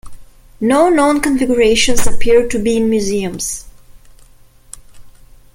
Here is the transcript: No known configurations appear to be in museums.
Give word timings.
No 0.59 0.89
known 0.89 1.21
configurations 1.21 2.07
appear 2.07 2.47
to 2.47 2.57
be 2.57 2.75
in 2.75 2.89
museums. 2.89 3.65